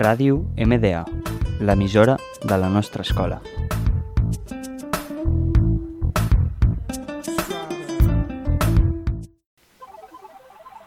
Ràdio 0.00 0.46
MDA, 0.56 1.04
l'emissora 1.60 2.14
de 2.42 2.56
la 2.56 2.68
nostra 2.72 3.02
escola. 3.02 3.36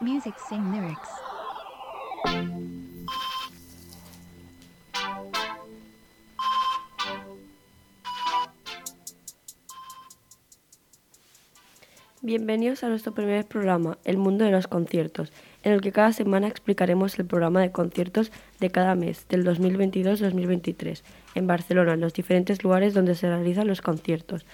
Music 0.02 0.34
Sing 0.50 0.66
Lyrics. 0.74 2.83
Bienvenidos 12.26 12.86
a 12.86 12.88
nuestro 12.88 13.14
primer 13.14 13.46
programa, 13.46 13.98
El 14.06 14.16
Mundo 14.16 14.46
de 14.46 14.52
los 14.52 14.68
Conciertos, 14.68 15.34
en 15.62 15.74
el 15.74 15.82
que 15.82 15.92
cada 15.92 16.14
semana 16.14 16.48
explicaremos 16.48 17.20
el 17.20 17.26
programa 17.26 17.60
de 17.60 17.74
conciertos 17.74 18.32
de 18.62 18.70
cada 18.70 18.96
mes 18.96 19.26
del 19.28 19.46
2022-2023 19.46 21.02
en 21.36 21.48
Barcelona, 21.48 21.96
en 21.96 22.00
los 22.00 22.14
diferentes 22.14 22.64
lugares 22.64 22.94
donde 22.94 23.16
se 23.16 23.28
realizan 23.28 23.68
los 23.68 23.82
conciertos. 23.82 24.46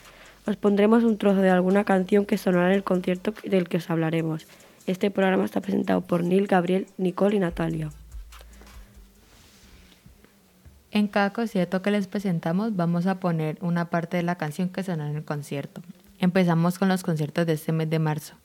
Os 0.47 0.57
pondremos 0.57 1.03
un 1.03 1.19
trozo 1.19 1.41
de 1.41 1.51
alguna 1.51 1.83
canción 1.83 2.25
que 2.25 2.39
sonará 2.39 2.69
en 2.69 2.77
el 2.77 2.83
concierto 2.83 3.35
del 3.43 3.69
que 3.69 3.77
os 3.77 3.91
hablaremos. 3.91 4.47
Este 4.87 5.11
programa 5.11 5.45
está 5.45 5.61
presentado 5.61 6.01
por 6.01 6.23
Neil, 6.23 6.47
Gabriel, 6.47 6.87
Nicole 6.97 7.35
y 7.35 7.39
Natalia. 7.39 7.91
En 10.89 11.07
cada 11.07 11.33
concierto 11.33 11.83
que 11.83 11.91
les 11.91 12.07
presentamos 12.07 12.75
vamos 12.75 13.05
a 13.05 13.19
poner 13.19 13.59
una 13.61 13.91
parte 13.91 14.17
de 14.17 14.23
la 14.23 14.39
canción 14.39 14.69
que 14.69 14.81
sonará 14.81 15.11
en 15.11 15.17
el 15.17 15.23
concierto. 15.23 15.83
Empezamos 16.19 16.77
con 16.77 16.89
los 16.89 17.03
conciertos 17.03 17.45
de 17.45 17.53
este 17.53 17.71
mes 17.71 17.89
de 17.89 17.99
marzo. 17.99 18.35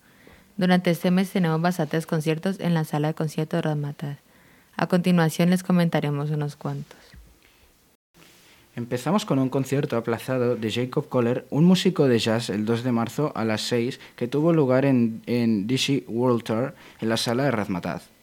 Durante 0.57 0.91
este 0.91 1.11
mes 1.11 1.31
tenemos 1.31 1.61
bastantes 1.61 2.07
conciertos 2.07 2.61
en 2.61 2.73
la 2.73 2.85
sala 2.85 3.09
de 3.09 3.15
conciertos 3.15 3.59
de 3.59 3.63
Razmataz. 3.63 4.19
A 4.77 4.87
continuación 4.87 5.51
les 5.51 5.65
comentaremos 5.65 6.31
unos 6.31 6.55
cuantos. 6.55 6.99
Empezamos 8.77 9.25
con 9.25 9.39
un 9.39 9.49
concierto 9.49 9.97
aplazado 9.97 10.57
de 10.57 10.71
Jacob 10.71 11.09
Kohler, 11.09 11.47
un 11.51 11.65
músico 11.65 12.09
de 12.09 12.19
jazz, 12.19 12.51
el 12.51 12.65
2 12.65 12.83
de 12.83 12.93
marzo 12.93 13.33
a 13.35 13.45
las 13.45 13.63
6, 13.63 14.01
que 14.17 14.27
tuvo 14.27 14.53
lugar 14.53 14.85
en, 14.85 15.23
en 15.27 15.67
DC 15.67 16.05
World 16.09 16.43
Tour 16.43 16.75
en 17.01 17.09
la 17.09 17.17
sala 17.17 17.45
de 17.45 17.51
Razmataz. 17.53 18.14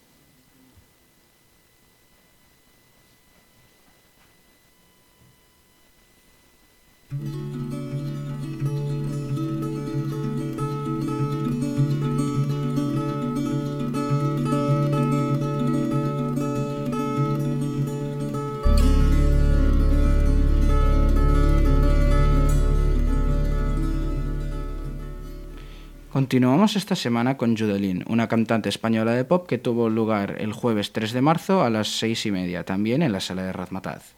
Continuamos 26.22 26.76
esta 26.76 26.96
semana 26.96 27.36
con 27.36 27.58
Judelín, 27.58 28.06
una 28.08 28.28
cantante 28.28 28.70
española 28.70 29.14
de 29.14 29.26
pop 29.26 29.48
que 29.48 29.58
tuvo 29.58 29.90
lugar 29.90 30.36
el 30.38 30.54
jueves 30.54 30.92
3 30.92 31.14
de 31.14 31.22
marzo 31.22 31.64
a 31.64 31.72
las 31.72 31.88
seis 31.88 32.28
y 32.28 32.32
media, 32.32 32.64
también 32.64 33.02
en 33.02 33.12
la 33.12 33.20
sala 33.20 33.42
de 33.42 33.52
Razmataz. 33.52 34.14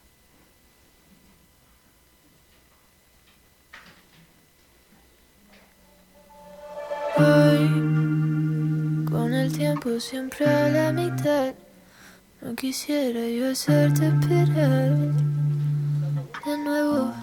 Con 9.10 9.34
el 9.34 9.54
tiempo 9.54 9.98
siempre 10.02 10.46
a 10.46 10.68
la 10.68 10.92
mitad, 10.92 11.54
no 12.42 12.54
quisiera 12.54 13.26
yo 13.30 13.50
hacerte 13.50 14.08
esperar 14.08 14.98
de 16.46 16.58
nuevo. 16.66 17.14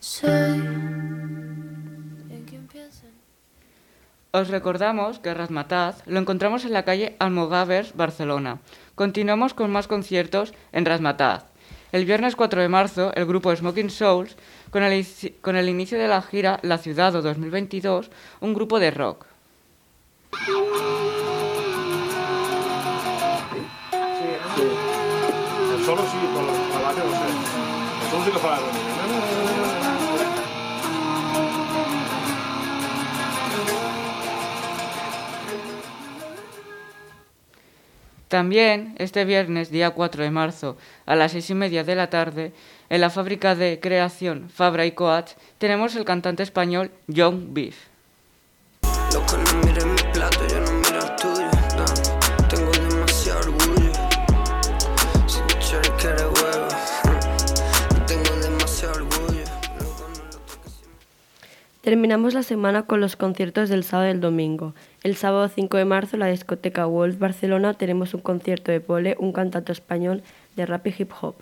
Soy 0.00 0.85
Os 4.36 4.48
recordamos 4.52 5.18
que 5.18 5.32
Razmataz 5.32 6.02
lo 6.04 6.20
encontramos 6.20 6.66
en 6.66 6.74
la 6.74 6.84
calle 6.84 7.16
Almogávers, 7.18 7.96
Barcelona. 7.96 8.58
Continuamos 8.94 9.54
con 9.54 9.70
más 9.70 9.88
conciertos 9.88 10.52
en 10.72 10.84
Razmataz. 10.84 11.46
El 11.90 12.04
viernes 12.04 12.36
4 12.36 12.60
de 12.60 12.68
marzo, 12.68 13.14
el 13.14 13.24
grupo 13.24 13.56
Smoking 13.56 13.88
Souls, 13.88 14.36
con 14.70 14.82
el, 14.82 15.06
con 15.40 15.56
el 15.56 15.70
inicio 15.70 15.98
de 15.98 16.08
la 16.08 16.20
gira 16.20 16.60
La 16.60 16.76
Ciudad 16.76 17.16
o 17.16 17.22
2022, 17.22 18.10
un 18.40 18.52
grupo 18.52 18.78
de 18.78 18.90
rock. 18.90 19.24
Solo 25.86 26.02
sí, 26.02 26.18
però 26.34 26.42
la 26.44 26.80
base 26.82 27.00
no 27.00 27.12
sé. 27.14 27.28
El 28.02 28.95
También 38.28 38.94
este 38.98 39.24
viernes, 39.24 39.70
día 39.70 39.90
4 39.90 40.24
de 40.24 40.30
marzo, 40.30 40.76
a 41.06 41.14
las 41.14 41.32
seis 41.32 41.48
y 41.50 41.54
media 41.54 41.84
de 41.84 41.94
la 41.94 42.10
tarde, 42.10 42.52
en 42.88 43.00
la 43.00 43.10
fábrica 43.10 43.54
de 43.54 43.78
creación 43.80 44.50
Fabra 44.50 44.84
y 44.84 44.92
Coats, 44.92 45.36
tenemos 45.58 45.94
el 45.94 46.04
cantante 46.04 46.42
español 46.42 46.90
Young 47.06 47.52
Beef. 47.52 47.76
Terminamos 61.86 62.34
la 62.34 62.42
semana 62.42 62.82
con 62.82 63.00
los 63.00 63.14
conciertos 63.14 63.68
del 63.68 63.84
sábado 63.84 64.08
y 64.08 64.10
el 64.10 64.20
domingo. 64.20 64.74
El 65.04 65.14
sábado 65.14 65.46
5 65.46 65.76
de 65.76 65.84
marzo 65.84 66.16
en 66.16 66.20
la 66.20 66.26
discoteca 66.26 66.84
Wolf 66.84 67.20
Barcelona 67.20 67.74
tenemos 67.74 68.12
un 68.12 68.22
concierto 68.22 68.72
de 68.72 68.80
Pole, 68.80 69.14
un 69.20 69.30
cantante 69.30 69.70
español 69.70 70.24
de 70.56 70.66
rap 70.66 70.84
y 70.88 70.94
hip 70.98 71.12
hop. 71.20 71.36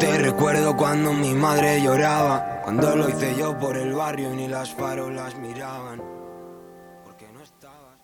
Te 0.00 0.18
recuerdo 0.18 0.76
cuando 0.76 1.12
mi 1.12 1.34
madre 1.34 1.82
lloraba, 1.82 2.62
cuando 2.64 2.96
lo 2.96 3.08
hice 3.08 3.36
yo 3.38 3.58
por 3.58 3.76
el 3.76 3.92
barrio 3.92 4.32
y 4.32 4.36
ni 4.36 4.48
las 4.48 4.72
farolas 4.74 5.38
miraban. 5.38 6.00
Porque 7.04 7.26
no 7.34 7.42
estabas. 7.42 7.98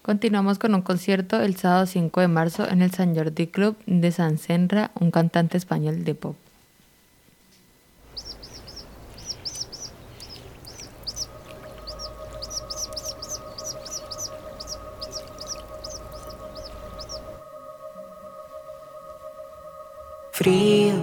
Continuamos 0.00 0.58
con 0.58 0.74
un 0.74 0.80
concierto 0.80 1.40
el 1.42 1.56
sábado 1.56 1.84
5 1.84 2.20
de 2.22 2.28
marzo 2.28 2.66
en 2.66 2.80
el 2.80 2.92
San 2.92 3.14
Jordi 3.14 3.46
Club 3.46 3.76
de 3.86 4.10
San 4.10 4.38
Senra, 4.38 4.90
un 4.98 5.10
cantante 5.10 5.58
español 5.58 6.02
de 6.04 6.14
pop. 6.14 6.36
Frío, 20.42 20.94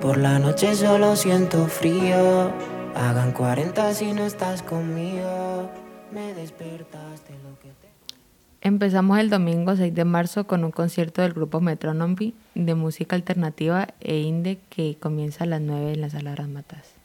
por 0.00 0.16
la 0.16 0.38
noche 0.38 0.74
solo 0.74 1.14
siento 1.14 1.66
frío. 1.66 2.50
Hagan 2.94 3.32
40 3.32 3.92
si 3.92 4.14
no 4.14 4.24
estás 4.24 4.62
conmigo. 4.62 5.68
Me 6.10 6.32
despertaste 6.32 7.34
lo 7.44 7.58
que 7.58 7.68
te. 7.68 7.88
Empezamos 8.62 9.18
el 9.18 9.28
domingo 9.28 9.76
6 9.76 9.94
de 9.94 10.04
marzo 10.06 10.46
con 10.46 10.64
un 10.64 10.70
concierto 10.70 11.20
del 11.20 11.34
grupo 11.34 11.60
Metronomy 11.60 12.32
de 12.54 12.74
música 12.74 13.16
alternativa 13.16 13.86
e 14.00 14.20
indie 14.20 14.60
que 14.70 14.96
comienza 14.98 15.44
a 15.44 15.48
las 15.48 15.60
9 15.60 15.92
en 15.92 16.00
la 16.00 16.08
sala 16.08 16.34
Razmataz. 16.34 16.99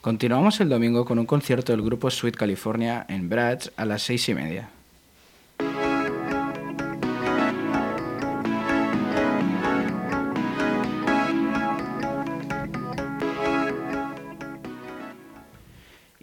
Continuamos 0.00 0.60
el 0.60 0.68
domingo 0.68 1.04
con 1.04 1.18
un 1.18 1.26
concierto 1.26 1.72
del 1.72 1.82
grupo 1.82 2.10
Sweet 2.10 2.34
California 2.34 3.06
en 3.08 3.28
Bratz 3.28 3.70
a 3.76 3.84
las 3.84 4.02
seis 4.02 4.28
y 4.28 4.34
media. 4.34 4.70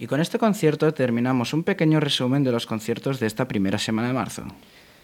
Y 0.07 0.09
con 0.09 0.21
este 0.21 0.39
concierto 0.39 0.94
terminamos 0.94 1.54
un 1.54 1.63
pequeño 1.63 2.00
resumen 2.00 2.42
de 2.45 2.54
los 2.54 2.65
conciertos 2.65 3.19
de 3.19 3.27
esta 3.27 3.45
primera 3.45 3.77
semana 3.77 4.07
de 4.07 4.13
marzo. 4.13 4.44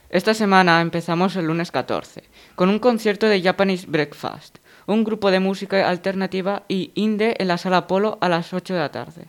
Esta 0.09 0.33
semana 0.33 0.79
empezamos 0.79 1.35
el 1.35 1.47
lunes 1.47 1.71
14 1.71 2.23
con 2.55 2.69
un 2.69 2.79
concierto 2.79 3.25
de 3.25 3.41
Japanese 3.41 3.85
Breakfast, 3.85 4.59
un 4.85 5.03
grupo 5.03 5.29
de 5.29 5.41
música 5.41 5.89
alternativa 5.89 6.63
y 6.69 6.93
indie 6.95 7.35
en 7.37 7.49
la 7.49 7.57
sala 7.57 7.79
Apolo 7.79 8.17
a 8.21 8.29
las 8.29 8.53
8 8.53 8.75
de 8.75 8.79
la 8.79 8.91
tarde. 8.93 9.25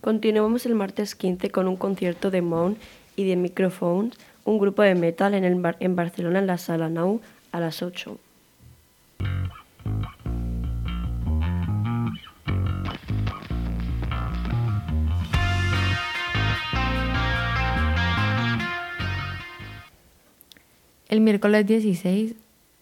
Continuamos 0.00 0.64
el 0.64 0.74
martes 0.74 1.14
15 1.14 1.50
con 1.50 1.68
un 1.68 1.76
concierto 1.76 2.30
de 2.30 2.40
Mound 2.40 2.78
y 3.16 3.24
de 3.28 3.36
Microphones, 3.36 4.14
un 4.44 4.58
grupo 4.58 4.82
de 4.82 4.94
metal 4.94 5.34
en, 5.34 5.44
el 5.44 5.54
bar- 5.56 5.76
en 5.80 5.96
Barcelona 5.96 6.38
en 6.40 6.46
la 6.46 6.58
sala 6.58 6.88
Now 6.88 7.20
a 7.52 7.60
las 7.60 7.82
8. 7.82 8.18
El 21.08 21.20
miércoles 21.20 21.66
16, 21.66 22.34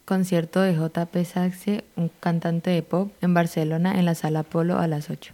concierto 0.05 0.61
de 0.61 0.75
JP 0.75 1.25
Saxe, 1.25 1.85
un 1.97 2.11
cantante 2.21 2.71
de 2.71 2.83
pop, 2.83 3.11
en 3.21 3.35
Barcelona 3.35 3.99
en 3.99 4.05
la 4.05 4.15
sala 4.15 4.43
Polo 4.43 4.79
a 4.79 4.87
las 4.87 5.11
8. 5.11 5.33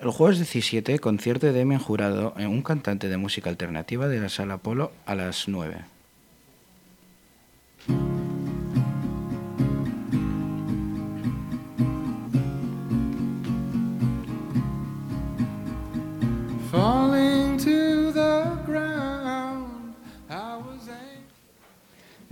El 0.00 0.10
jueves 0.10 0.38
17, 0.38 0.98
concierto 1.00 1.46
de 1.46 1.52
Demian 1.52 1.78
Jurado, 1.78 2.32
en 2.38 2.48
un 2.48 2.62
cantante 2.62 3.10
de 3.10 3.18
música 3.18 3.50
alternativa 3.50 4.08
de 4.08 4.20
la 4.20 4.30
sala 4.30 4.54
Apolo 4.54 4.90
a 5.04 5.14
las 5.14 5.48
9. 5.48 5.84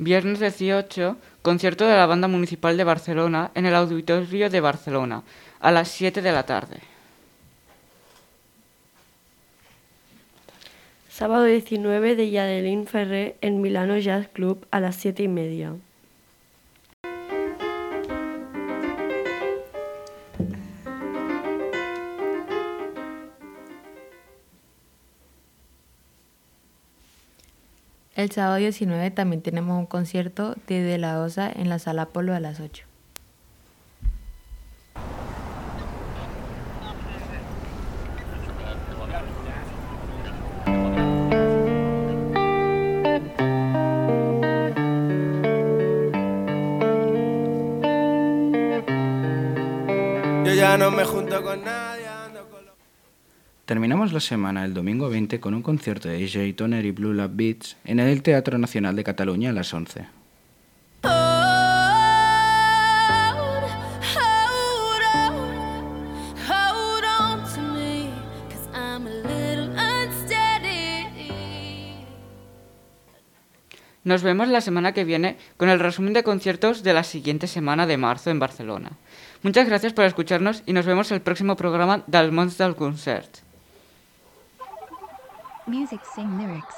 Viernes 0.05 0.41
18, 0.41 1.17
concierto 1.43 1.87
de 1.87 1.97
la 1.97 2.07
Banda 2.07 2.29
Municipal 2.29 2.77
de 2.77 2.85
Barcelona 2.85 3.51
en 3.55 3.67
el 3.67 3.75
Auditorio 3.75 4.51
de 4.51 4.61
Barcelona 4.61 5.23
a 5.61 5.71
las 5.71 5.89
7 5.89 6.23
de 6.23 6.33
la 6.33 6.45
tarde. 6.45 6.79
Sábado 11.09 11.45
19 11.45 12.17
de 12.17 12.31
Yadelín 12.31 12.87
Ferré 12.87 13.37
en 13.43 13.61
Milano 13.61 13.99
Jazz 13.99 14.29
Club 14.33 14.67
a 14.71 14.81
las 14.81 14.97
7 14.97 15.23
y 15.23 15.29
media. 15.29 15.75
El 28.15 28.31
sábado 28.31 28.57
19 28.57 29.11
también 29.11 29.41
tenemos 29.41 29.79
un 29.79 29.87
concierto 29.87 30.55
de 30.67 30.83
De 30.83 30.99
La 30.99 31.19
Osa 31.21 31.51
en 31.51 31.71
la 31.71 31.79
sala 31.79 32.07
Polo 32.11 32.35
a 32.35 32.41
las 32.41 32.61
8. 32.61 32.85
Yo 50.45 50.53
ya 50.53 50.77
no 50.77 50.91
me 50.91 51.05
junto 51.07 51.43
con 51.43 51.65
nadie. 51.65 51.92
Terminamos 53.73 54.13
la 54.13 54.21
semana 54.21 54.67
el 54.67 54.75
domingo 54.75 55.09
20 55.09 55.41
con 55.41 55.55
un 55.55 55.63
concierto 55.63 56.07
de 56.07 56.19
DJ 56.19 56.53
Toner 56.53 56.85
y 56.85 56.91
Blue 56.91 57.15
Lab 57.15 57.31
Beats 57.33 57.79
en 57.87 58.01
el 58.01 58.23
Teatro 58.23 58.59
Nacional 58.59 58.95
de 58.97 59.03
Cataluña 59.03 59.49
a 59.49 59.55
las 59.55 59.73
11. 59.73 60.01
Hold, 61.05 61.13
hold 64.15 65.03
on, 65.15 65.35
hold 66.47 67.05
on 67.19 67.41
to 67.55 67.63
me, 67.73 68.11
'cause 68.51 68.69
I'm 68.75 69.07
a 69.07 69.11
little 69.27 69.71
unsteady. 69.71 71.07
Nos 74.05 74.23
vemos 74.23 74.49
la 74.49 74.61
semana 74.61 74.93
que 74.93 75.05
viene 75.05 75.39
con 75.57 75.71
el 75.71 75.81
resumen 75.81 76.13
de 76.13 76.23
conciertos 76.23 76.83
de 76.83 76.93
la 76.93 77.05
siguiente 77.05 77.47
semana 77.47 77.87
de 77.87 77.97
marzo 77.97 78.29
en 78.29 78.39
Barcelona. 78.39 78.91
Muchas 79.43 79.67
gracias 79.67 79.95
por 79.95 80.05
escucharnos 80.05 80.63
y 80.67 80.75
nos 80.75 80.85
vemos 80.85 81.11
el 81.11 81.23
próximo 81.23 81.57
programa 81.57 82.05
del 82.07 82.33
Mons 82.33 82.59
del 82.59 82.77
Concert. 82.77 83.39
Music 85.73 86.05
Sing 86.05 86.29
Lyrics. 86.37 86.77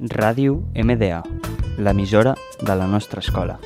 Ràdio 0.00 0.64
MDA, 0.74 1.22
l'emissora 1.78 2.34
de 2.60 2.76
la 2.76 2.86
nostra 2.86 3.20
escola. 3.20 3.58